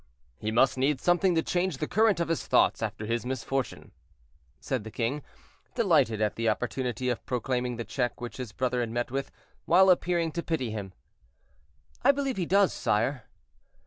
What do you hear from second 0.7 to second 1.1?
need